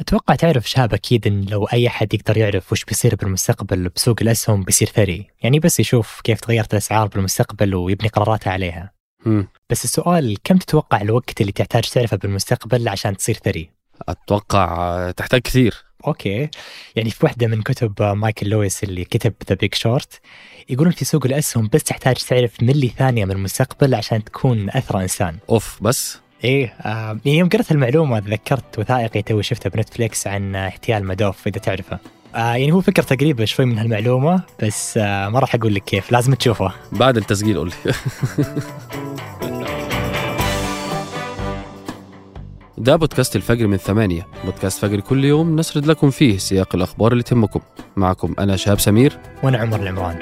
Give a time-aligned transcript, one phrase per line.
[0.00, 4.62] أتوقع تعرف شاب أكيد إن لو أي حد يقدر يعرف وش بيصير بالمستقبل بسوق الأسهم
[4.62, 8.92] بيصير ثري يعني بس يشوف كيف تغيرت الأسعار بالمستقبل ويبني قراراته عليها.
[9.26, 9.48] مم.
[9.70, 13.70] بس السؤال كم تتوقع الوقت اللي تحتاج تعرفه بالمستقبل عشان تصير ثري؟
[14.08, 15.74] أتوقع تحتاج كثير.
[16.06, 16.48] okay.
[16.96, 20.20] يعني في واحدة من كتب مايكل لويس اللي كتب The Big Short
[20.68, 25.38] يقولون في سوق الأسهم بس تحتاج تعرف ملي ثانية من المستقبل عشان تكون أثرى إنسان.
[25.50, 31.04] أوف بس؟ إيه آه يعني يوم قرأت المعلومة تذكرت وثائقي توي شفته بنتفليكس عن احتيال
[31.04, 31.98] مادوف إذا تعرفه.
[32.34, 36.12] آه يعني هو فكرة تقريبا شوي من هالمعلومة بس آه ما راح أقول لك كيف
[36.12, 36.72] لازم تشوفه.
[36.92, 37.92] بعد التسجيل قول لي.
[42.78, 44.26] ده بودكاست الفجر من ثمانية.
[44.44, 47.60] بودكاست فجر كل يوم نسرد لكم فيه سياق الأخبار اللي تهمكم.
[47.96, 49.18] معكم أنا شهاب سمير.
[49.42, 50.18] وأنا عمر العمران.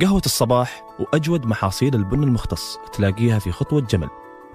[0.00, 4.08] قهوة الصباح وأجود محاصيل البن المختص تلاقيها في خطوة جمل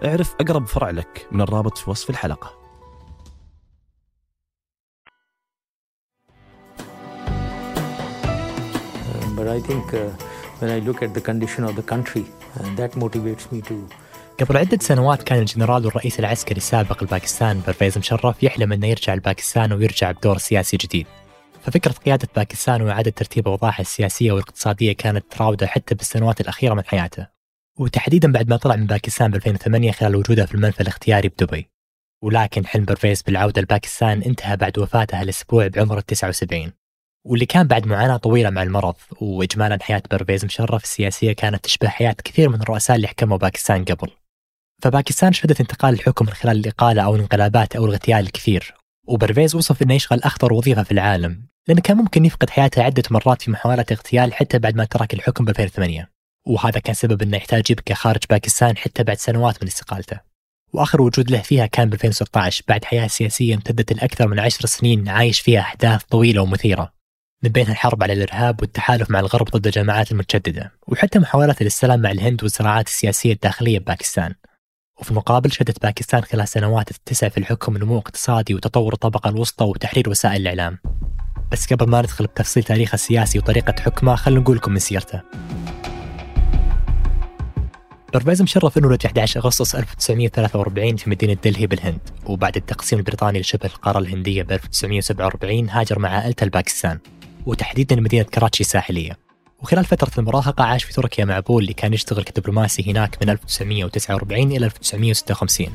[0.05, 2.63] اعرف أقرب فرع لك من الرابط في وصف الحلقة
[9.36, 9.99] but I think uh,
[10.59, 12.25] when I look at the condition of the country,
[12.59, 13.75] uh, that motivates me to
[14.39, 19.73] قبل عدة سنوات كان الجنرال والرئيس العسكري السابق لباكستان برفيز مشرف يحلم أنه يرجع لباكستان
[19.73, 21.08] ويرجع بدور سياسي جديد.
[21.64, 27.28] ففكرة قيادة باكستان وإعادة ترتيب أوضاعها السياسية والاقتصادية كانت تراوده حتى بالسنوات الأخيرة من حياته.
[27.80, 31.70] وتحديدا بعد ما طلع من باكستان ب 2008 خلال وجوده في المنفى الاختياري بدبي.
[32.23, 36.72] ولكن حلم برفيز بالعودة لباكستان انتهى بعد وفاته هالأسبوع بعمر ال 79.
[37.25, 42.16] واللي كان بعد معاناة طويلة مع المرض وإجمالا حياة برفيز مشرف السياسية كانت تشبه حياة
[42.23, 44.09] كثير من الرؤساء اللي حكموا باكستان قبله
[44.81, 48.75] فباكستان شهدت انتقال الحكم من خلال الإقالة أو الانقلابات أو الاغتيال الكثير
[49.08, 53.42] وبرفيز وصف أنه يشغل أخطر وظيفة في العالم لأنه كان ممكن يفقد حياته عدة مرات
[53.42, 56.09] في محاولات اغتيال حتى بعد ما ترك الحكم ب 2008
[56.47, 60.20] وهذا كان سبب أنه يحتاج يبقى خارج باكستان حتى بعد سنوات من استقالته.
[60.73, 65.10] وآخر وجود له فيها كان ب 2016 بعد حياة سياسية امتدت لأكثر من عشر سنين
[65.10, 66.93] عايش فيها أحداث طويلة ومثيرة.
[67.43, 72.11] من بينها الحرب على الإرهاب والتحالف مع الغرب ضد الجماعات المتشددة وحتى محاولات السلام مع
[72.11, 74.36] الهند والصراعات السياسية الداخلية بباكستان.
[74.99, 80.10] وفي المقابل شهدت باكستان خلال سنواته التسع في الحكم نمو اقتصادي وتطور الطبقة الوسطى وتحرير
[80.10, 80.77] وسائل الإعلام.
[81.53, 85.21] بس قبل ما ندخل بتفصيل تاريخه السياسي وطريقة حكمه خلينا نقول لكم من سيرته.
[88.14, 93.99] برفيز مشرف انولد 11 أغسطس 1943 في مدينة دلهي بالهند وبعد التقسيم البريطاني لشبه القارة
[93.99, 96.99] الهندية ب 1947 هاجر مع عائلته لباكستان
[97.45, 99.17] وتحديدا مدينة كراتشي الساحلية.
[99.61, 104.52] وخلال فترة المراهقة عاش في تركيا مع أبوه اللي كان يشتغل كدبلوماسي هناك من 1949
[104.52, 105.67] إلى 1956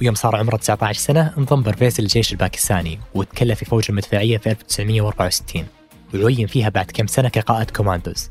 [0.00, 5.66] ويوم صار عمره 19 سنة انضم برفيز للجيش الباكستاني وتكلف في فوج المدفعية في 1964
[6.14, 8.30] وعين فيها بعد كم سنة كقائد كوماندوز.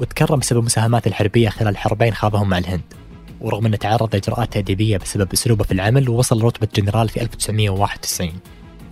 [0.00, 2.82] وتكرم بسبب مساهماته الحربية خلال حربين خاضهم مع الهند.
[3.40, 8.32] ورغم أنه تعرض لإجراءات تأديبية بسبب أسلوبه في العمل ووصل لرتبة جنرال في 1991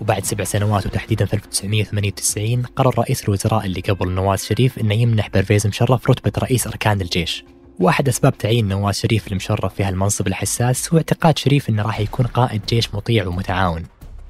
[0.00, 5.28] وبعد سبع سنوات وتحديدا في 1998 قرر رئيس الوزراء اللي قبل نواز شريف إنه يمنح
[5.28, 7.44] برفيز مشرف رتبة رئيس أركان الجيش.
[7.80, 12.26] وأحد أسباب تعيين نواز شريف لمشرف في هالمنصب الحساس هو اعتقاد شريف أنه راح يكون
[12.26, 13.82] قائد جيش مطيع ومتعاون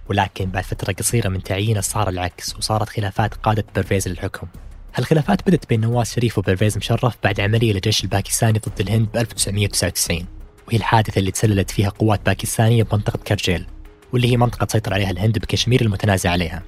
[0.08, 4.46] ولكن بعد فترة قصيرة من تعيينه صار العكس وصارت خلافات قادت برفيز للحكم.
[4.94, 10.26] هالخلافات بدت بين نواز شريف وبرفيز مشرف بعد عملية للجيش الباكستاني ضد الهند ب 1999
[10.68, 13.66] وهي الحادثة اللي تسللت فيها قوات باكستانية بمنطقة كارجيل
[14.12, 16.62] واللي هي منطقة تسيطر عليها الهند بكشمير المتنازع عليها.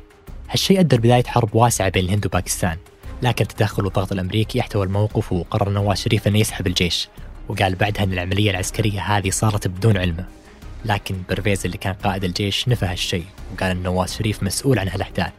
[0.51, 2.77] هالشيء أدى لبداية حرب واسعة بين الهند وباكستان.
[3.23, 7.09] لكن التدخل والضغط الأمريكي احتوى الموقف وقرر نواز شريف أنه يسحب الجيش.
[7.49, 10.25] وقال بعدها أن العملية العسكرية هذه صارت بدون علمه
[10.85, 13.25] لكن برفيز اللي كان قائد الجيش نفى هالشيء
[13.55, 15.33] وقال أن نواز شريف مسؤول عن هالأحداث.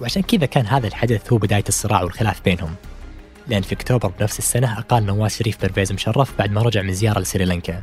[0.00, 2.74] وعشان كذا كان هذا الحدث هو بداية الصراع والخلاف بينهم.
[3.48, 7.20] لأن في أكتوبر بنفس السنة أقال نواز شريف برفيز مشرف بعد ما رجع من زيارة
[7.20, 7.82] لسريلانكا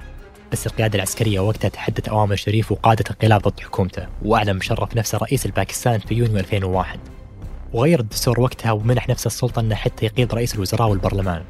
[0.51, 4.07] بس القيادة العسكرية وقتها تحدت أوامر شريف وقادت انقلاب ضد حكومته.
[4.21, 6.99] وأعلن مشرف نفسه رئيس لباكستان في يونيو 2001
[7.73, 11.45] وغير الدستور وقتها ومنح نفسه السلطة أنه حتى يقيد رئيس الوزراء والبرلمان.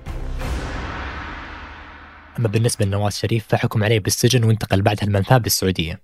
[2.39, 6.01] أما بالنسبة لنواز شريف فحكم عليه بالسجن وانتقل بعدها للمنفى بالسعودية.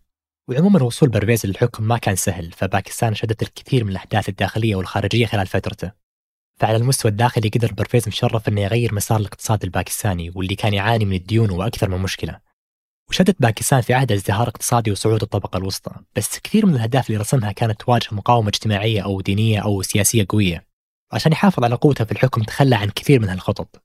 [0.50, 5.48] وعموما وصول برفيز للحكم ما كان سهل فباكستان شهدت الكثير من الأحداث الداخلية والخارجية خلال
[5.48, 5.92] فترته.
[6.60, 11.16] فعلى المستوى الداخلي قدر برفيز مشرف إنه يغير مسار الاقتصاد الباكستاني واللي كان يعاني من
[11.16, 12.40] الديون وأكثر من مشكلة.
[13.10, 17.52] وشهدت باكستان في عهده ازدهار اقتصادي وصعود الطبقة الوسطى بس كثير من الأهداف اللي رسمها
[17.52, 20.66] كانت تواجه مقاومة اجتماعية أو دينية أو سياسية قوية
[21.12, 23.82] عشان يحافظ على قوته في الحكم تخلى عن كثير من هالخطط.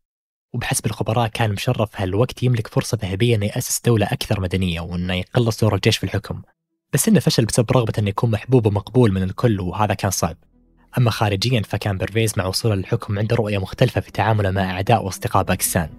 [0.52, 5.60] وبحسب الخبراء كان مشرف هالوقت يملك فرصة ذهبية أنه يأسس دولة أكثر مدنية وأنه يقلص
[5.60, 6.42] دور الجيش في الحكم.
[6.92, 10.36] بس إنه فشل بسبب رغبة أنه يكون محبوب ومقبول من الكل وهذا كان صعب.
[10.98, 15.42] أما خارجيا فكان برفيز مع وصوله للحكم عنده رؤية مختلفة في تعامله مع أعداء وأصدقاء
[15.42, 15.90] باكستان.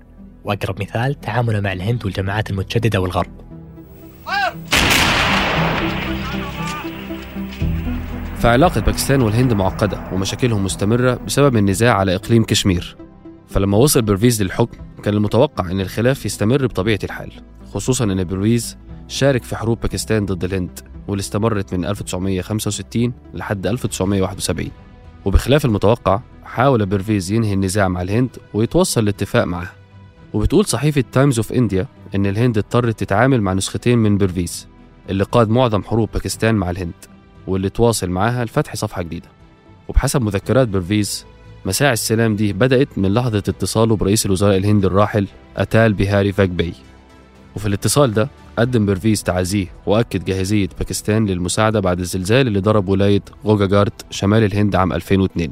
[0.44, 3.32] وأقرب مثال تعامله مع الهند والجماعات المتجددة والغرب.
[8.38, 12.98] فعلاقة باكستان والهند معقدة ومشاكلهم مستمرة بسبب النزاع على إقليم كشمير.
[13.52, 17.32] فلما وصل برفيز للحكم كان المتوقع أن الخلاف يستمر بطبيعة الحال
[17.74, 18.78] خصوصا أن برفيز
[19.08, 24.68] شارك في حروب باكستان ضد الهند واللي استمرت من 1965 لحد 1971
[25.26, 29.72] وبخلاف المتوقع حاول برفيز ينهي النزاع مع الهند ويتوصل لاتفاق معها
[30.34, 34.68] وبتقول صحيفة Times of India إن الهند اضطرت تتعامل مع نسختين من برفيز
[35.10, 36.94] اللي قاد معظم حروب باكستان مع الهند
[37.48, 39.28] واللي تواصل معاها لفتح صفحة جديدة.
[39.88, 41.26] وبحسب مذكرات برفيز
[41.66, 46.74] مساعي السلام دي بدأت من لحظة اتصاله برئيس الوزراء الهندي الراحل أتال بيهاري فاجبايي
[47.56, 53.22] وفي الاتصال ده قدم برفيز تعازيه وأكد جاهزية باكستان للمساعدة بعد الزلزال اللي ضرب ولاية
[53.46, 55.52] غوجاجارت شمال الهند عام 2002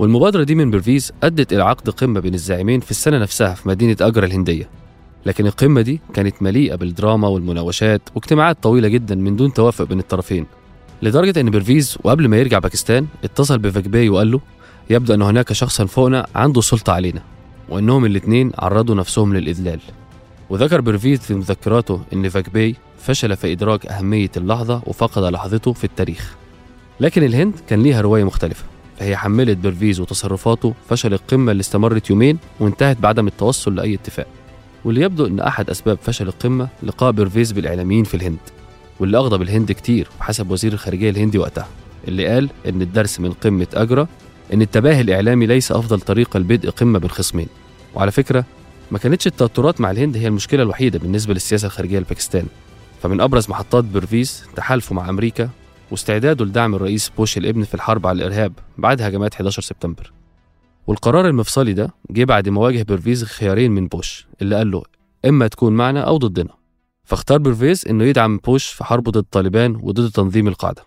[0.00, 3.96] والمبادرة دي من برفيز أدت إلى عقد قمة بين الزعيمين في السنة نفسها في مدينة
[4.00, 4.68] أجرا الهندية.
[5.26, 10.46] لكن القمة دي كانت مليئة بالدراما والمناوشات واجتماعات طويلة جدا من دون توافق بين الطرفين.
[11.02, 14.40] لدرجة أن برفيز وقبل ما يرجع باكستان اتصل بفاجبايي وقال له
[14.90, 17.22] يبدو أن هناك شخصا فوقنا عنده سلطة علينا
[17.68, 19.80] وأنهم الاثنين عرضوا نفسهم للإذلال.
[20.50, 26.36] وذكر برفيز في مذكراته أن فاجبايي فشل في إدراك أهمية اللحظة وفقد لحظته في التاريخ.
[27.00, 28.64] لكن الهند كان ليها رواية مختلفة.
[29.00, 34.26] فهي حملت برفيز وتصرفاته فشل القمة اللي استمرت يومين وانتهت بعدم التوصل لأي اتفاق.
[34.84, 38.38] واللي يبدو أن أحد أسباب فشل القمة لقاء برفيز بالإعلاميين في الهند
[39.00, 41.68] واللي أغضب الهند كتير بحسب وزير الخارجية الهندي وقتها
[42.08, 44.06] اللي قال إن الدرس من قمة أجرا
[44.52, 47.46] إن التباهي الإعلامي ليس أفضل طريقة لبدء قمة بين خصمين
[47.94, 48.44] وعلى فكرة
[48.90, 52.46] ما كانتش التوترات مع الهند هي المشكلة الوحيدة بالنسبة للسياسة الخارجية لباكستان
[53.02, 55.48] فمن أبرز محطات برفيز تحالفه مع أمريكا
[55.90, 60.12] واستعداده لدعم الرئيس بوش الابن في الحرب على الإرهاب بعد هجمات 11 سبتمبر.
[60.86, 64.82] والقرار المفصلي ده جه بعد ما واجه برفيز خيارين من بوش اللي قال له
[65.24, 66.54] إما تكون معنا أو ضدنا.
[67.04, 70.82] فاختار برفيز إنه يدعم بوش في حربه ضد طالبان وضد تنظيم القاعدة.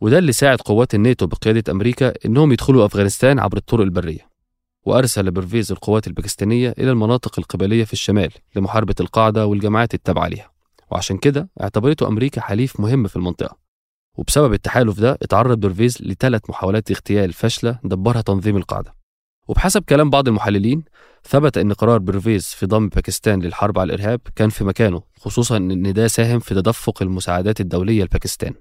[0.00, 4.28] وده اللي ساعد قوات الناتو بقيادة أمريكا إنهم يدخلوا أفغانستان عبر الطرق البرية
[4.84, 10.50] وأرسل برفيز القوات الباكستانية إلى المناطق القبلية في الشمال لمحاربة القاعدة والجماعات التابعة ليها.
[10.90, 13.63] وعشان كده اعتبرته أمريكا حليف مهم في المنطقة.
[14.16, 18.94] وبسبب التحالف ده اتعرض برفيز لثلاث محاولات اغتيال فاشلة دبرها تنظيم القاعدة.
[19.48, 20.84] وبحسب كلام بعض المحللين
[21.28, 25.92] ثبت أن قرار برفيز في ضم باكستان للحرب على الإرهاب كان في مكانه خصوصا أن
[25.92, 28.54] ده ساهم في تدفق المساعدات الدولية لباكستان.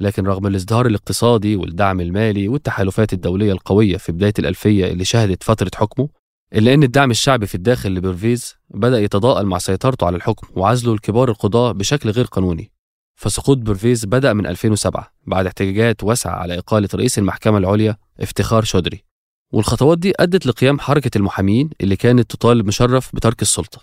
[0.00, 5.70] لكن رغم الازدهار الاقتصادي والدعم المالي والتحالفات الدولية القوية في بداية الألفية اللي شهدت فترة
[5.74, 6.08] حكمه
[6.54, 11.28] إلا أن الدعم الشعبي في الداخل لبرفيز بدأ يتضاءل مع سيطرته على الحكم وعزله لكبار
[11.30, 12.71] القضاة بشكل غير قانوني.
[13.22, 19.04] فسقوط برفيز بدأ من 2007 بعد احتجاجات واسعة على إقالة رئيس المحكمة العليا افتخار شودري.
[19.52, 23.80] والخطوات دي أدت لقيام حركة المحامين اللي كانت تطالب مشرف بترك السلطة.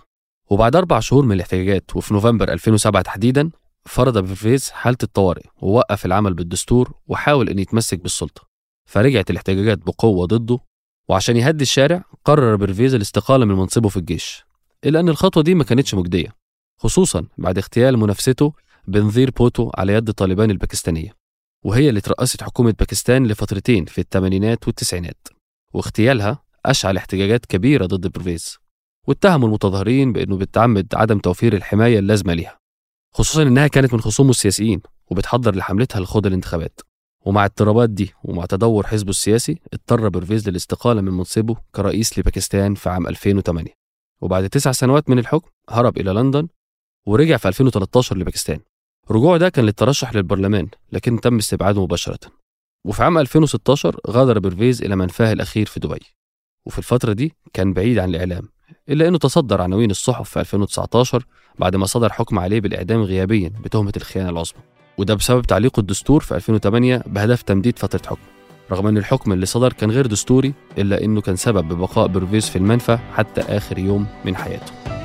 [0.50, 3.50] وبعد أربع شهور من الاحتجاجات وفي نوفمبر 2007 تحديدا
[3.86, 8.42] فرض برفيز حالة الطوارئ ووقف العمل بالدستور وحاول أن يتمسك بالسلطة.
[8.86, 10.60] فرجعت الاحتجاجات بقوة ضده
[11.10, 14.44] وعشان يهدي الشارع قرر برفيز الاستقالة من منصبه في الجيش
[14.86, 16.36] إلا أن الخطوة دي ما كانتش مجدية
[16.78, 18.54] خصوصا بعد اغتيال منافسته
[18.90, 21.16] بنظير بوتو على يد طالبان الباكستانية
[21.66, 25.28] وهي اللي ترأست حكومة باكستان لفترتين في الثمانينات والتسعينات
[25.74, 28.58] واغتيالها أشعل احتجاجات كبيرة ضد برفيز
[29.08, 32.58] واتهموا المتظاهرين بأنه بتعمد عدم توفير الحماية اللازمة ليها
[33.16, 36.80] خصوصا إنها كانت من خصومه السياسيين وبتحضر لحملتها لخوض الانتخابات
[37.26, 42.90] ومع الاضطرابات دي ومع تدهور حزبه السياسي اضطر برفيز للاستقالة من منصبه كرئيس لباكستان في
[42.90, 43.72] عام 2008
[44.22, 46.48] وبعد تسع سنوات من الحكم هرب إلى لندن
[47.08, 48.60] ورجع في 2013 لباكستان.
[49.12, 52.20] رجوعه ده كان للترشح للبرلمان لكن تم استبعاده مباشرة.
[52.86, 56.00] وفي عام 2016 غادر برفيز إلى منفاه الأخير في دبي.
[56.66, 58.50] وفي الفترة دي كان بعيد عن الإعلام
[58.90, 61.26] إلا أنه تصدر عناوين الصحف في 2019
[61.60, 64.62] بعد ما صدر حكم عليه بالإعدام غيابيا بتهمة الخيانة العظمى.
[64.98, 68.26] وده بسبب تعليقه الدستور في 2008 بهدف تمديد فترة حكمه
[68.72, 72.56] رغم أن الحكم اللي صدر كان غير دستوري إلا أنه كان سبب ببقاء برفيز في
[72.56, 74.99] المنفى حتى آخر يوم من حياته.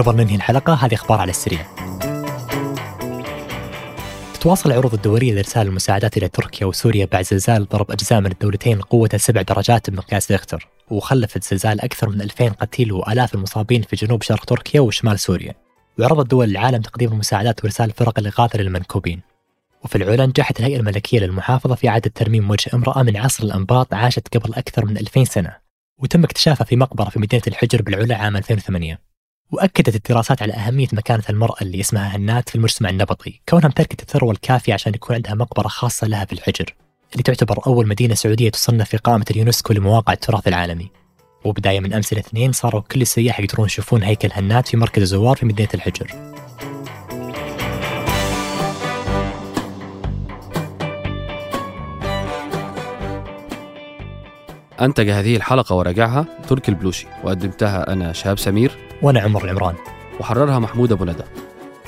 [0.00, 1.66] قبل ننهي الحلقة هذه أخبار على السريع.
[4.34, 9.18] تتواصل العروض الدولية لإرسال المساعدات إلى تركيا وسوريا بعد زلزال ضرب أجزاء من الدولتين قوته
[9.18, 14.44] سبع درجات بمقياس ريختر وخلف الزلزال أكثر من 2000 قتيل وآلاف المصابين في جنوب شرق
[14.44, 15.54] تركيا وشمال سوريا.
[15.98, 19.20] وعرضت دول العالم تقديم المساعدات وإرسال فرق الإغاثة للمنكوبين.
[19.84, 24.36] وفي العلا نجحت الهيئة الملكية للمحافظة في إعادة ترميم وجه امرأة من عصر الأنباط عاشت
[24.36, 25.56] قبل أكثر من 2000 سنة.
[25.98, 29.05] وتم اكتشافها في مقبرة في مدينة الحجر بالعلا عام 2008
[29.52, 34.32] وأكدت الدراسات على أهمية مكانة المرأة اللي اسمها هنات في المجتمع النبطي كونها امتلكت الثروة
[34.32, 36.74] الكافية عشان يكون عندها مقبرة خاصة لها في الحجر
[37.12, 40.90] اللي تعتبر أول مدينة سعودية تصنف في قائمة اليونسكو لمواقع التراث العالمي.
[41.44, 45.46] وبداية من أمس الاثنين صاروا كل السياح يقدرون يشوفون هيكل هنات في مركز الزوار في
[45.46, 46.06] مدينة الحجر.
[54.80, 58.85] أنتج هذه الحلقة وراجعها تركي البلوشي وقدمتها أنا شهاب سمير.
[59.02, 59.74] وأنا عمر العمران
[60.20, 61.24] وحررها محمود أبو ندى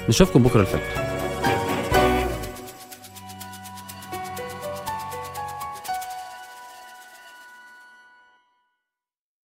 [0.08, 1.07] نشوفكم بكرة الفجر.